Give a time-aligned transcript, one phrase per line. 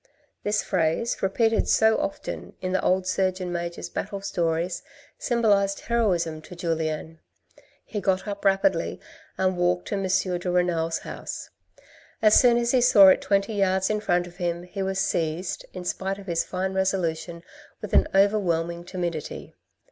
[0.41, 4.81] This phrase, repeated so often in the old Surgeon Major's battle stories,
[5.19, 7.19] symbolized heroism to Julien.
[7.85, 8.99] He got up rapidly
[9.37, 10.07] and walked to M.
[10.39, 11.51] de Renal's house.
[12.19, 15.67] As soon as he saw it twenty yards in front of him he was seized,
[15.71, 17.43] in spite of his fine resolution,
[17.79, 19.53] with an overwhelming timidity.